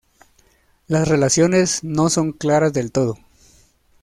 Las 0.87 1.07
relaciones 1.07 1.83
no 1.83 2.09
son 2.09 2.31
claras 2.31 2.73
del 2.73 2.91
todo. 2.91 3.19